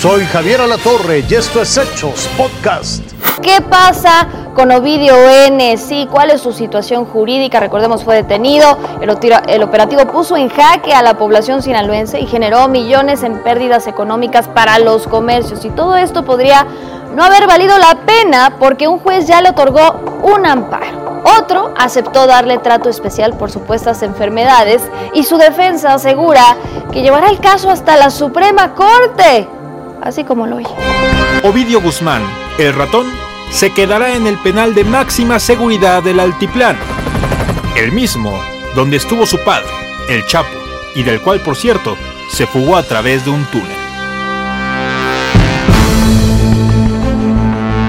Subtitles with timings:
[0.00, 3.02] Soy Javier Alatorre y esto es Hechos Podcast.
[3.42, 5.76] ¿Qué pasa con Ovidio N?
[6.10, 7.60] ¿cuál es su situación jurídica?
[7.60, 8.78] Recordemos, fue detenido.
[9.02, 14.48] El, operativo puso en jaque a la población sinaloense y generó millones en pérdidas económicas
[14.48, 15.66] para los comercios.
[15.66, 16.66] Y todo esto podría
[17.14, 21.20] no haber valido la pena porque un juez ya le otorgó un amparo.
[21.38, 24.80] Otro aceptó darle trato especial por supuestas enfermedades
[25.12, 26.56] y su defensa asegura
[26.90, 29.59] que llevará el caso hasta la Suprema Corte
[30.02, 30.68] así como lo oye.
[31.42, 32.22] Ovidio Guzmán,
[32.58, 33.06] el ratón,
[33.50, 36.78] se quedará en el penal de máxima seguridad del Altiplano,
[37.76, 38.38] el mismo
[38.74, 39.68] donde estuvo su padre,
[40.08, 40.48] el Chapo,
[40.94, 41.96] y del cual, por cierto,
[42.30, 43.80] se fugó a través de un túnel.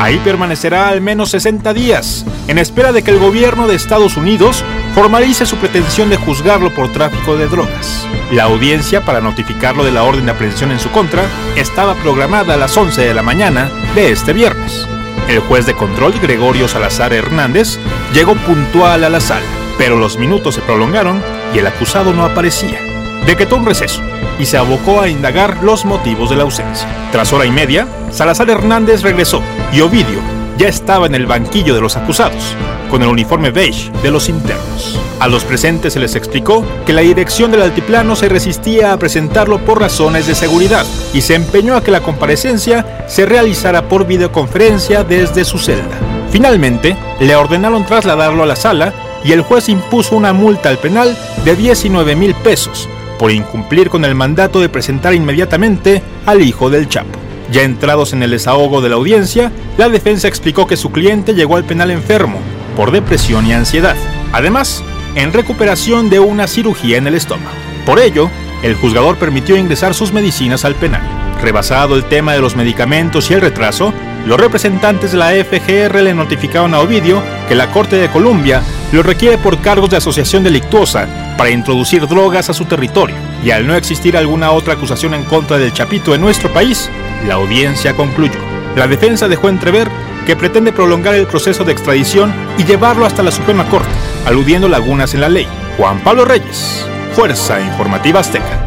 [0.00, 4.62] Ahí permanecerá al menos 60 días, en espera de que el gobierno de Estados Unidos
[4.96, 8.08] formalice su pretensión de juzgarlo por tráfico de drogas.
[8.32, 11.22] La audiencia para notificarlo de la orden de aprehensión en su contra
[11.54, 14.88] estaba programada a las 11 de la mañana de este viernes.
[15.28, 17.78] El juez de control Gregorio Salazar Hernández
[18.14, 19.44] llegó puntual a la sala,
[19.76, 21.22] pero los minutos se prolongaron
[21.54, 22.80] y el acusado no aparecía.
[23.26, 24.00] Decretó un receso
[24.38, 26.88] y se abocó a indagar los motivos de la ausencia.
[27.12, 29.42] Tras hora y media, Salazar Hernández regresó
[29.74, 32.54] y Ovidio ya estaba en el banquillo de los acusados,
[32.90, 34.98] con el uniforme beige de los internos.
[35.18, 39.58] A los presentes se les explicó que la dirección del altiplano se resistía a presentarlo
[39.58, 40.84] por razones de seguridad
[41.14, 45.96] y se empeñó a que la comparecencia se realizara por videoconferencia desde su celda.
[46.30, 48.92] Finalmente, le ordenaron trasladarlo a la sala
[49.24, 54.04] y el juez impuso una multa al penal de 19 mil pesos por incumplir con
[54.04, 57.25] el mandato de presentar inmediatamente al hijo del Chapo.
[57.50, 61.56] Ya entrados en el desahogo de la audiencia, la defensa explicó que su cliente llegó
[61.56, 62.40] al penal enfermo
[62.76, 63.96] por depresión y ansiedad,
[64.32, 64.82] además
[65.14, 67.56] en recuperación de una cirugía en el estómago.
[67.86, 68.30] Por ello,
[68.62, 71.02] el juzgador permitió ingresar sus medicinas al penal.
[71.40, 73.92] Rebasado el tema de los medicamentos y el retraso,
[74.26, 79.02] los representantes de la FGR le notificaron a Ovidio que la Corte de Columbia lo
[79.02, 81.06] requiere por cargos de asociación delictuosa
[81.36, 83.16] para introducir drogas a su territorio.
[83.44, 86.90] Y al no existir alguna otra acusación en contra del Chapito en nuestro país,
[87.26, 88.38] la audiencia concluyó.
[88.76, 89.88] La defensa dejó entrever
[90.26, 93.88] que pretende prolongar el proceso de extradición y llevarlo hasta la Suprema Corte,
[94.26, 95.46] aludiendo lagunas en la ley.
[95.78, 96.84] Juan Pablo Reyes,
[97.14, 98.66] Fuerza Informativa Azteca.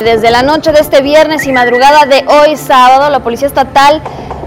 [0.00, 4.00] Desde la noche de este viernes y madrugada de hoy sábado, la Policía Estatal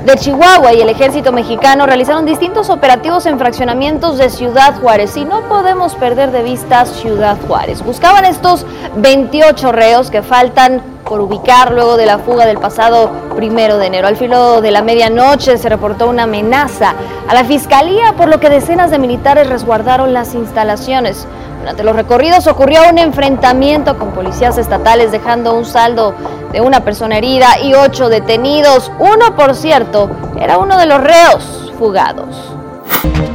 [0.05, 5.25] de Chihuahua y el ejército mexicano realizaron distintos operativos en fraccionamientos de Ciudad Juárez y
[5.25, 7.83] no podemos perder de vista Ciudad Juárez.
[7.83, 8.65] Buscaban estos
[8.97, 14.07] 28 reos que faltan por ubicar luego de la fuga del pasado primero de enero.
[14.07, 16.95] Al filo de la medianoche se reportó una amenaza
[17.27, 21.27] a la fiscalía, por lo que decenas de militares resguardaron las instalaciones.
[21.59, 26.13] Durante los recorridos ocurrió un enfrentamiento con policías estatales, dejando un saldo
[26.51, 28.91] de una persona herida y ocho detenidos.
[28.99, 32.55] Uno, por cierto, era uno de los reos fugados.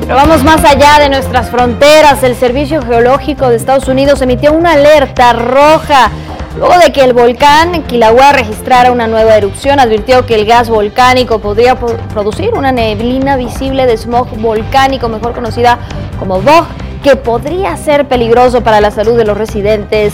[0.01, 2.23] Pero vamos más allá de nuestras fronteras.
[2.25, 6.11] El Servicio Geológico de Estados Unidos emitió una alerta roja
[6.57, 11.39] Luego de que el volcán Kilauea registrara una nueva erupción, advirtió que el gas volcánico
[11.39, 15.79] podría producir una neblina visible de smog volcánico, mejor conocida
[16.19, 16.67] como VOG,
[17.05, 20.13] que podría ser peligroso para la salud de los residentes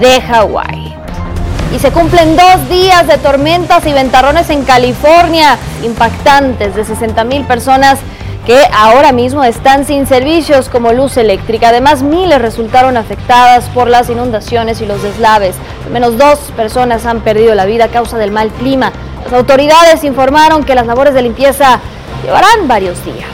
[0.00, 0.96] de Hawái.
[1.74, 7.44] Y se cumplen dos días de tormentas y ventarrones en California, impactantes de 60 mil
[7.44, 7.98] personas
[8.46, 11.70] que ahora mismo están sin servicios como luz eléctrica.
[11.70, 15.56] Además, miles resultaron afectadas por las inundaciones y los deslaves.
[15.84, 18.92] Al menos dos personas han perdido la vida a causa del mal clima.
[19.24, 21.80] Las autoridades informaron que las labores de limpieza
[22.24, 23.26] llevarán varios días.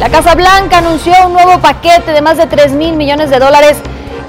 [0.00, 3.76] La Casa Blanca anunció un nuevo paquete de más de 3 mil millones de dólares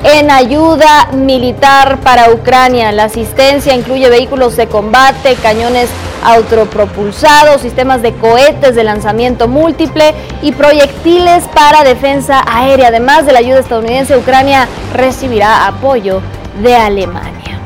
[0.04, 2.92] en ayuda militar para Ucrania.
[2.92, 5.90] La asistencia incluye vehículos de combate, cañones
[6.24, 12.88] autopropulsados, sistemas de cohetes de lanzamiento múltiple y proyectiles para defensa aérea.
[12.88, 16.22] Además de la ayuda estadounidense, Ucrania recibirá apoyo
[16.62, 17.60] de Alemania.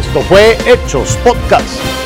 [0.00, 1.97] Esto fue Hechos Podcast.